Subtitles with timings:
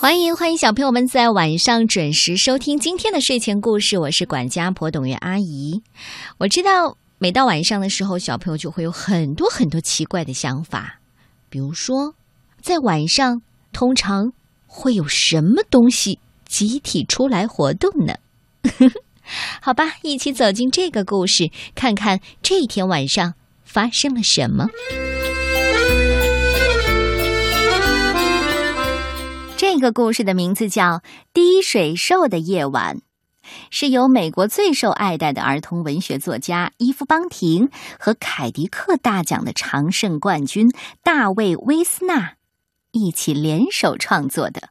[0.00, 5.82] 欢迎欢迎小朋友们在晚上准时收听今天的睡前故事，我是管家婆董月阿姨。
[6.38, 11.00] 我知道每到晚上的时候，小朋友就会有很多很多奇怪的想法，
[11.50, 12.14] 比如说，
[12.62, 13.42] 在晚上
[13.74, 14.32] 通常
[14.66, 18.14] 会有什么东西集体出来活动呢？
[19.60, 24.66] 好吧，一起走进这个故事，看看这一天晚上发生了什么。
[29.80, 30.98] 这个故事的名字叫
[31.32, 32.98] 《滴水兽的夜晚》，
[33.70, 40.68] 是由美国最受爱戴的儿童文学作家伊夫·邦廷和凯迪克大奖的常胜冠军
[41.02, 42.34] 大卫·威斯纳
[42.92, 44.68] 一起联手创作的。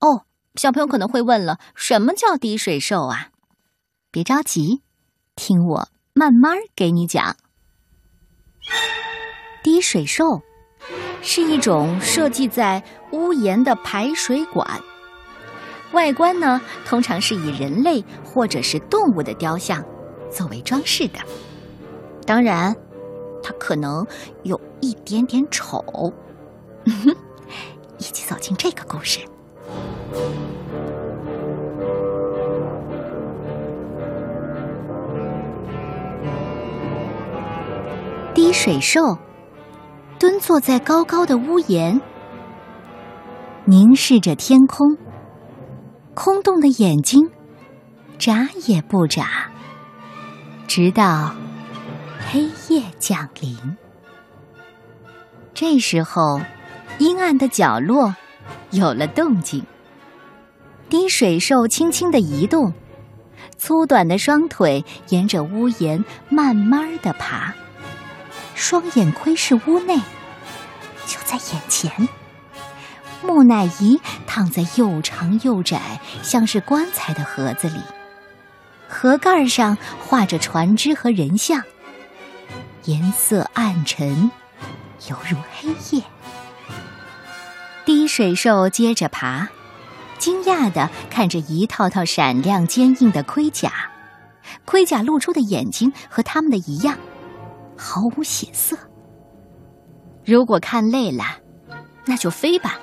[0.00, 3.30] 哦，小朋友可能会问了，什么叫滴水兽啊？
[4.10, 4.82] 别着急，
[5.34, 7.38] 听我慢慢给你讲。
[9.62, 10.42] 滴水兽。
[11.22, 14.68] 是一种设计在屋檐的排水管，
[15.92, 19.84] 外观呢通常是以人类或者是动物的雕像
[20.30, 21.18] 作为装饰的。
[22.24, 22.74] 当然，
[23.42, 24.06] 它可能
[24.42, 25.84] 有一点点丑。
[27.98, 29.20] 一起走进这个故事，
[38.34, 39.16] 滴水兽。
[40.18, 42.00] 蹲坐在高高的屋檐，
[43.66, 44.96] 凝视着天空，
[46.14, 47.30] 空洞的眼睛
[48.18, 49.50] 眨也不眨，
[50.66, 51.34] 直到
[52.30, 53.54] 黑夜降临。
[55.52, 56.40] 这时候，
[56.98, 58.14] 阴暗的角落
[58.70, 59.64] 有了动静。
[60.88, 62.72] 滴水兽轻轻的移动，
[63.58, 67.52] 粗短的双腿沿着屋檐慢慢的爬。
[68.56, 69.96] 双眼窥视屋内，
[71.06, 72.08] 就在眼前。
[73.22, 77.78] 木乃伊躺在又长又窄、像是棺材的盒子里，
[78.88, 81.62] 盒盖上画着船只和人像，
[82.84, 84.30] 颜色暗沉，
[85.10, 86.02] 犹如黑夜。
[87.84, 89.48] 滴水兽接着爬，
[90.18, 93.70] 惊讶的看着一套套闪亮坚硬的盔甲，
[94.64, 96.96] 盔甲露出的眼睛和他们的一样。
[97.96, 98.76] 毫无血色。
[100.22, 101.24] 如果看累了，
[102.04, 102.78] 那就飞吧。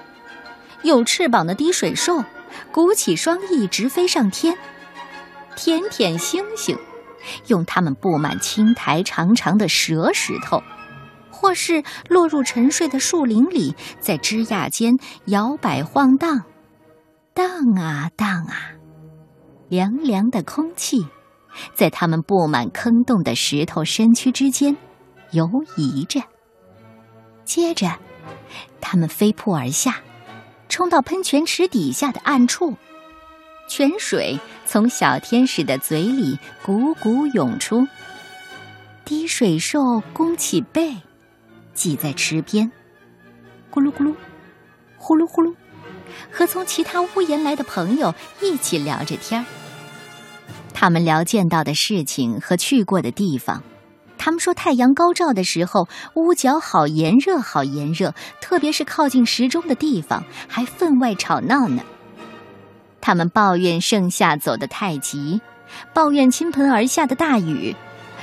[0.82, 2.24] 有翅膀的滴水兽，
[2.72, 4.58] 鼓起双翼直飞上天，
[5.56, 6.76] 舔舔星星，
[7.46, 10.64] 用它们布满青苔长长的蛇石头，
[11.30, 16.42] 或是落入沉睡的树林里，在枝桠间摇摆晃荡，
[17.36, 17.48] 荡
[17.78, 18.74] 啊荡啊，
[19.70, 21.06] 凉凉的空气。
[21.76, 24.76] 在它们布满坑洞的石头身躯之间
[25.34, 26.22] 游移着，
[27.44, 28.00] 接着，
[28.80, 30.02] 它们飞扑而下，
[30.70, 32.76] 冲到喷泉池底下的暗处，
[33.68, 37.88] 泉水从小天使的嘴里汩汩涌出。
[39.06, 40.96] 滴水兽弓起背，
[41.74, 42.72] 挤在池边，
[43.70, 44.16] 咕噜咕噜，
[44.98, 45.54] 呼噜呼噜，
[46.32, 49.46] 和从其他屋檐来的朋友一起聊着天儿。
[50.74, 53.64] 他们聊见到的事情和去过的地方。
[54.26, 61.84] 他们说，太阳高照的时候，屋角好炎热，好炎热，特别是靠近时钟的地方，还分外吵闹呢。
[63.02, 65.42] 他们抱怨盛夏走得太急，
[65.94, 67.76] 抱怨倾盆而下的大雨，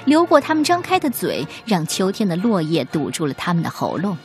[0.07, 4.17] 流过他们张开的嘴，让秋天的落叶堵住了他们的喉咙。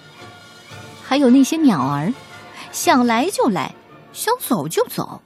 [1.03, 2.13] 还有那些鸟儿，
[2.71, 3.75] 想来就来，
[4.13, 5.21] 想走就走。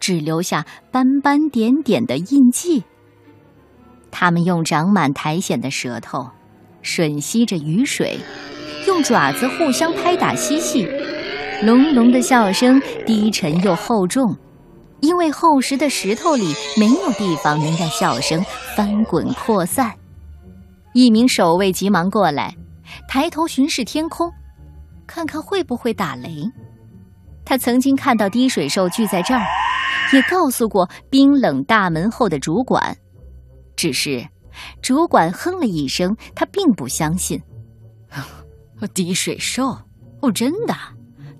[0.00, 2.82] 只留下斑斑点点的印记。
[4.18, 6.26] 它们用长满苔藓的舌头
[6.82, 8.18] 吮吸着雨水，
[8.86, 10.88] 用爪子互相拍打嬉戏，
[11.62, 14.34] 隆隆的笑声低沉又厚重，
[15.00, 18.42] 因为厚实的石头里没有地方能让笑声
[18.74, 19.92] 翻滚扩散。
[20.94, 22.56] 一名守卫急忙过来，
[23.06, 24.32] 抬头巡视天空，
[25.06, 26.50] 看看会不会打雷。
[27.44, 29.42] 他曾经看到滴水兽聚在这儿。
[30.12, 32.96] 也告诉过冰冷大门后的主管，
[33.76, 34.26] 只是
[34.80, 37.40] 主管哼了一声，他并不相信。
[38.94, 39.76] 滴水兽？
[40.20, 40.74] 哦，真的？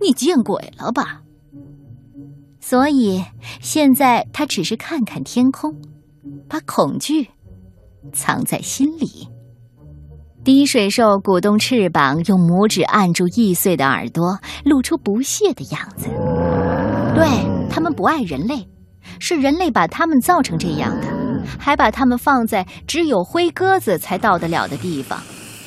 [0.01, 1.23] 你见鬼了吧？
[2.61, 3.25] 所以
[3.61, 5.75] 现在他只是看看天空，
[6.49, 7.29] 把恐惧
[8.13, 9.29] 藏在心里。
[10.45, 16.09] 滴水兽鼓动翅膀，用拇指按住易碎的耳朵，露出不屑的样子。
[17.15, 17.57] 对。
[17.69, 18.67] 他们不爱人类，
[19.21, 21.07] 是人类把他们造成这样的，
[21.59, 25.19] 还把他们放在只有灰鸽子才到得了的地方，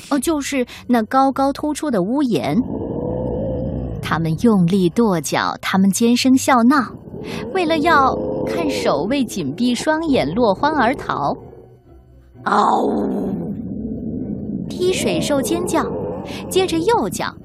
[0.09, 2.57] 哦，就是那高高突出的屋檐。
[4.01, 6.91] 他们用力跺脚，他们尖声笑闹，
[7.53, 8.17] 为了要
[8.47, 11.35] 看守卫紧闭双眼，落荒而逃。
[12.45, 12.89] 嗷！
[14.69, 15.85] 踢水兽尖叫，
[16.49, 17.35] 接着又叫。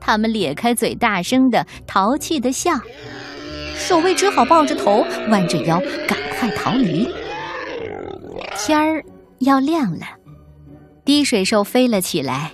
[0.00, 2.72] 他们咧开嘴，大声的、淘气的笑。
[3.74, 5.78] 守卫只好抱着头，弯着腰，
[6.08, 7.08] 赶快逃离。
[8.64, 9.04] 天儿
[9.40, 10.06] 要亮了，
[11.04, 12.52] 滴水兽飞了起来。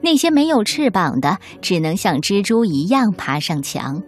[0.00, 4.02] 那些没有翅膀的，只能像蜘蛛一样爬上墙，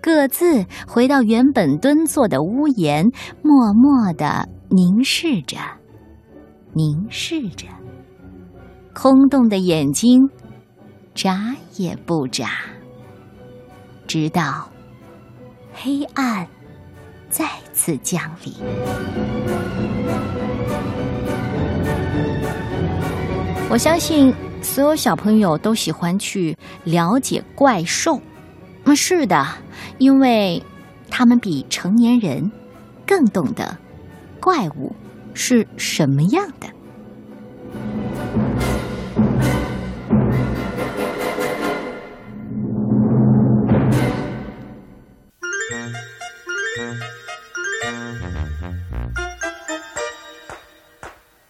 [0.00, 3.04] 各自回到原本蹲坐的屋檐，
[3.42, 5.58] 默默的凝视着，
[6.72, 7.66] 凝视着。
[8.94, 10.26] 空洞的眼睛，
[11.14, 12.48] 眨也不眨，
[14.06, 14.70] 直到
[15.74, 16.48] 黑暗
[17.32, 18.54] 再次降临。
[23.68, 24.32] 我相信。
[24.64, 28.20] 所有小朋友都喜欢去了解怪兽，
[28.84, 29.44] 嗯，是的，
[29.98, 30.62] 因为
[31.10, 32.48] 他们比成年人
[33.04, 33.76] 更懂得
[34.40, 34.94] 怪物
[35.34, 36.68] 是什么样的。